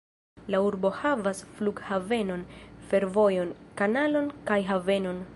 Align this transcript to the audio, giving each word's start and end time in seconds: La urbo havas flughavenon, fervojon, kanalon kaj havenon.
La 0.53 0.59
urbo 0.67 0.89
havas 0.99 1.41
flughavenon, 1.57 2.45
fervojon, 2.93 3.51
kanalon 3.83 4.31
kaj 4.51 4.59
havenon. 4.71 5.21